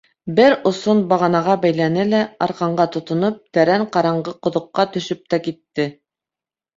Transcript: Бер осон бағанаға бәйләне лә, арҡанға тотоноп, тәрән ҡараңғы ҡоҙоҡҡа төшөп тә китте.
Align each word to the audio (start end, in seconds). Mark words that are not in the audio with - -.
Бер 0.37 0.53
осон 0.67 1.01
бағанаға 1.09 1.57
бәйләне 1.65 2.05
лә, 2.13 2.21
арҡанға 2.45 2.87
тотоноп, 2.95 3.37
тәрән 3.57 3.85
ҡараңғы 3.97 4.33
ҡоҙоҡҡа 4.47 4.87
төшөп 4.97 5.21
тә 5.35 5.41
китте. 5.49 5.87